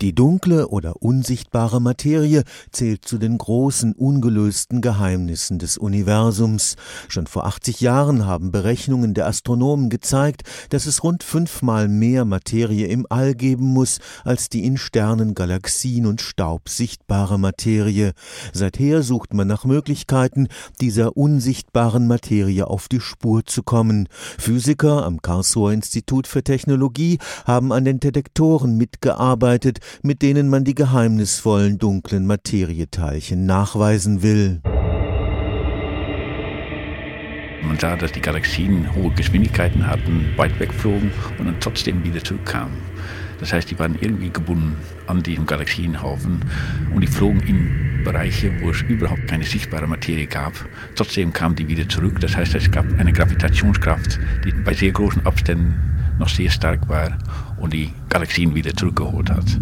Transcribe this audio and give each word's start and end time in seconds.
Die 0.00 0.14
dunkle 0.14 0.68
oder 0.68 1.02
unsichtbare 1.02 1.78
Materie 1.78 2.44
zählt 2.72 3.04
zu 3.04 3.18
den 3.18 3.36
großen 3.36 3.92
ungelösten 3.92 4.80
Geheimnissen 4.80 5.58
des 5.58 5.76
Universums. 5.76 6.76
Schon 7.08 7.26
vor 7.26 7.44
80 7.44 7.82
Jahren 7.82 8.24
haben 8.24 8.50
Berechnungen 8.50 9.12
der 9.12 9.26
Astronomen 9.26 9.90
gezeigt, 9.90 10.44
dass 10.70 10.86
es 10.86 11.04
rund 11.04 11.22
fünfmal 11.22 11.86
mehr 11.88 12.24
Materie 12.24 12.86
im 12.86 13.06
All 13.10 13.34
geben 13.34 13.66
muss, 13.66 13.98
als 14.24 14.48
die 14.48 14.64
in 14.64 14.78
Sternen, 14.78 15.34
Galaxien 15.34 16.06
und 16.06 16.22
Staub 16.22 16.70
sichtbare 16.70 17.38
Materie. 17.38 18.12
Seither 18.54 19.02
sucht 19.02 19.34
man 19.34 19.48
nach 19.48 19.66
Möglichkeiten, 19.66 20.48
dieser 20.80 21.14
unsichtbaren 21.18 22.06
Materie 22.06 22.66
auf 22.66 22.88
die 22.88 23.00
Spur 23.00 23.44
zu 23.44 23.62
kommen. 23.62 24.08
Physiker 24.38 25.04
am 25.04 25.20
Karlsruher 25.20 25.74
Institut 25.74 26.26
für 26.26 26.42
Technologie 26.42 27.18
haben 27.44 27.70
an 27.70 27.84
den 27.84 28.00
Detektoren 28.00 28.78
mitgearbeitet, 28.78 29.80
mit 30.02 30.22
denen 30.22 30.48
man 30.48 30.64
die 30.64 30.74
geheimnisvollen 30.74 31.78
dunklen 31.78 32.26
Materieteilchen 32.26 33.46
nachweisen 33.46 34.22
will. 34.22 34.60
Man 37.62 37.78
sah, 37.78 37.96
dass 37.96 38.12
die 38.12 38.20
Galaxien 38.20 38.94
hohe 38.94 39.10
Geschwindigkeiten 39.12 39.86
hatten, 39.86 40.26
weit 40.36 40.58
wegflogen 40.58 41.12
und 41.38 41.46
dann 41.46 41.60
trotzdem 41.60 42.02
wieder 42.02 42.22
zurückkamen. 42.22 42.74
Das 43.38 43.52
heißt, 43.52 43.70
die 43.70 43.78
waren 43.78 43.96
irgendwie 44.00 44.30
gebunden 44.30 44.76
an 45.06 45.22
diesem 45.22 45.46
Galaxienhaufen 45.46 46.44
und 46.94 47.00
die 47.00 47.06
flogen 47.06 47.40
in 47.40 48.02
Bereiche, 48.04 48.52
wo 48.60 48.70
es 48.70 48.82
überhaupt 48.82 49.26
keine 49.28 49.44
sichtbare 49.44 49.86
Materie 49.86 50.26
gab. 50.26 50.52
Trotzdem 50.94 51.32
kamen 51.32 51.56
die 51.56 51.68
wieder 51.68 51.88
zurück. 51.88 52.20
Das 52.20 52.36
heißt, 52.36 52.54
es 52.54 52.70
gab 52.70 52.84
eine 52.98 53.12
Gravitationskraft, 53.12 54.18
die 54.44 54.52
bei 54.52 54.74
sehr 54.74 54.92
großen 54.92 55.24
Abständen 55.24 55.74
noch 56.20 56.28
sehr 56.28 56.50
stark 56.50 56.88
war 56.88 57.18
und 57.56 57.72
die 57.72 57.90
Galaxien 58.08 58.54
wieder 58.54 58.74
zurückgeholt 58.74 59.30
hat. 59.30 59.58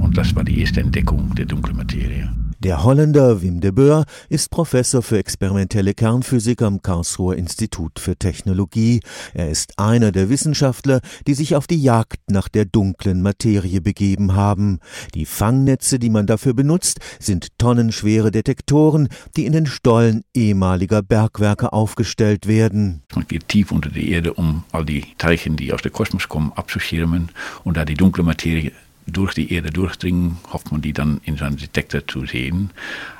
Und 0.00 0.16
das 0.16 0.34
war 0.34 0.44
die 0.44 0.60
erste 0.60 0.80
Entdeckung 0.80 1.34
der 1.34 1.44
dunklen 1.44 1.76
Materie. 1.76 2.32
Der 2.66 2.82
Holländer 2.82 3.42
Wim 3.42 3.60
de 3.60 3.70
Boer 3.70 4.06
ist 4.28 4.50
Professor 4.50 5.00
für 5.00 5.18
experimentelle 5.18 5.94
Kernphysik 5.94 6.62
am 6.62 6.82
Karlsruher 6.82 7.36
Institut 7.36 8.00
für 8.00 8.16
Technologie. 8.16 8.98
Er 9.34 9.50
ist 9.50 9.78
einer 9.78 10.10
der 10.10 10.30
Wissenschaftler, 10.30 11.00
die 11.28 11.34
sich 11.34 11.54
auf 11.54 11.68
die 11.68 11.80
Jagd 11.80 12.18
nach 12.28 12.48
der 12.48 12.64
dunklen 12.64 13.22
Materie 13.22 13.80
begeben 13.80 14.34
haben. 14.34 14.80
Die 15.14 15.26
Fangnetze, 15.26 16.00
die 16.00 16.10
man 16.10 16.26
dafür 16.26 16.54
benutzt, 16.54 16.98
sind 17.20 17.56
tonnenschwere 17.56 18.32
Detektoren, 18.32 19.10
die 19.36 19.46
in 19.46 19.52
den 19.52 19.66
Stollen 19.66 20.24
ehemaliger 20.34 21.04
Bergwerke 21.04 21.72
aufgestellt 21.72 22.48
werden. 22.48 23.04
Man 23.14 23.28
geht 23.28 23.46
tief 23.46 23.70
unter 23.70 23.90
die 23.90 24.10
Erde, 24.10 24.34
um 24.34 24.64
all 24.72 24.84
die 24.84 25.04
Teilchen, 25.18 25.54
die 25.54 25.72
aus 25.72 25.82
dem 25.82 25.92
Kosmos 25.92 26.28
kommen, 26.28 26.50
abzuschirmen 26.56 27.30
und 27.62 27.76
da 27.76 27.84
die 27.84 27.94
dunkle 27.94 28.24
Materie 28.24 28.72
durch 29.06 29.34
die 29.34 29.52
Erde 29.52 29.70
durchdringen, 29.70 30.38
hofft 30.52 30.72
man 30.72 30.82
die 30.82 30.92
dann 30.92 31.20
in 31.24 31.36
seinem 31.36 31.56
Detektor 31.56 32.06
zu 32.06 32.26
sehen. 32.26 32.70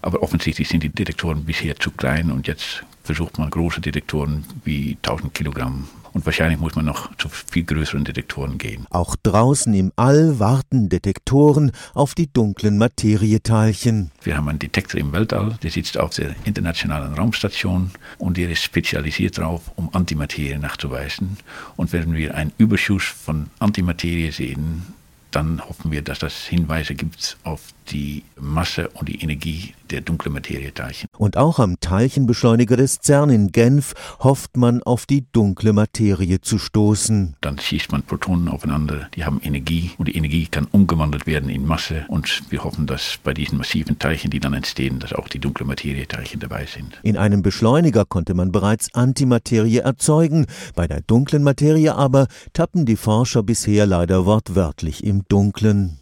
Aber 0.00 0.22
offensichtlich 0.22 0.68
sind 0.68 0.82
die 0.82 0.88
Detektoren 0.88 1.44
bisher 1.44 1.76
zu 1.76 1.90
klein 1.90 2.30
und 2.30 2.46
jetzt 2.46 2.84
versucht 3.02 3.38
man 3.38 3.50
große 3.50 3.80
Detektoren 3.80 4.44
wie 4.64 4.96
1000 5.02 5.34
Kilogramm 5.34 5.88
und 6.12 6.26
wahrscheinlich 6.26 6.60
muss 6.60 6.74
man 6.74 6.84
noch 6.84 7.14
zu 7.16 7.28
viel 7.28 7.64
größeren 7.64 8.04
Detektoren 8.04 8.58
gehen. 8.58 8.86
Auch 8.90 9.16
draußen 9.22 9.72
im 9.74 9.92
All 9.96 10.38
warten 10.38 10.88
Detektoren 10.88 11.72
auf 11.94 12.14
die 12.14 12.30
dunklen 12.32 12.78
Materieteilchen. 12.78 14.10
Wir 14.22 14.36
haben 14.36 14.48
einen 14.48 14.58
Detektor 14.58 15.00
im 15.00 15.12
Weltall, 15.12 15.56
der 15.62 15.70
sitzt 15.70 15.98
auf 15.98 16.14
der 16.14 16.34
internationalen 16.44 17.14
Raumstation 17.14 17.90
und 18.18 18.36
der 18.36 18.50
ist 18.50 18.62
spezialisiert 18.62 19.38
darauf, 19.38 19.72
um 19.76 19.88
Antimaterie 19.94 20.58
nachzuweisen. 20.58 21.38
Und 21.76 21.92
wenn 21.92 22.14
wir 22.14 22.34
einen 22.34 22.52
Überschuss 22.58 23.04
von 23.04 23.48
Antimaterie 23.58 24.30
sehen, 24.30 24.94
dann 25.32 25.60
hoffen 25.66 25.90
wir, 25.90 26.02
dass 26.02 26.18
das 26.18 26.44
Hinweise 26.46 26.94
gibt 26.94 27.36
auf 27.42 27.60
die 27.92 28.24
Masse 28.40 28.88
und 28.94 29.08
die 29.08 29.20
Energie 29.20 29.74
der 29.90 30.00
dunklen 30.00 30.32
Materieteilchen. 30.32 31.08
Und 31.16 31.36
auch 31.36 31.58
am 31.58 31.78
Teilchenbeschleuniger 31.78 32.76
des 32.76 33.00
CERN 33.02 33.30
in 33.30 33.52
Genf 33.52 33.94
hofft 34.20 34.56
man 34.56 34.82
auf 34.82 35.06
die 35.06 35.24
dunkle 35.32 35.72
Materie 35.72 36.40
zu 36.40 36.58
stoßen. 36.58 37.36
Dann 37.40 37.58
schießt 37.58 37.92
man 37.92 38.02
Protonen 38.02 38.48
aufeinander, 38.48 39.08
die 39.14 39.24
haben 39.24 39.40
Energie 39.42 39.90
und 39.98 40.08
die 40.08 40.16
Energie 40.16 40.46
kann 40.46 40.66
umgewandelt 40.72 41.26
werden 41.26 41.50
in 41.50 41.66
Masse 41.66 42.06
und 42.08 42.42
wir 42.50 42.64
hoffen, 42.64 42.86
dass 42.86 43.18
bei 43.22 43.34
diesen 43.34 43.58
massiven 43.58 43.98
Teilchen, 43.98 44.30
die 44.30 44.40
dann 44.40 44.54
entstehen, 44.54 44.98
dass 44.98 45.12
auch 45.12 45.28
die 45.28 45.38
dunkle 45.38 45.66
Materieteilchen 45.66 46.40
dabei 46.40 46.66
sind. 46.66 46.98
In 47.02 47.16
einem 47.16 47.42
Beschleuniger 47.42 48.04
konnte 48.04 48.34
man 48.34 48.50
bereits 48.50 48.94
Antimaterie 48.94 49.78
erzeugen, 49.78 50.46
bei 50.74 50.86
der 50.86 51.02
dunklen 51.02 51.42
Materie 51.42 51.94
aber 51.94 52.28
tappen 52.54 52.86
die 52.86 52.96
Forscher 52.96 53.42
bisher 53.42 53.86
leider 53.86 54.24
wortwörtlich 54.24 55.04
im 55.04 55.24
Dunklen. 55.28 56.01